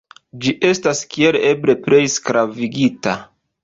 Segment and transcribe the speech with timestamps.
[0.45, 3.19] Ĝi estas kiel eble plej sklavigita.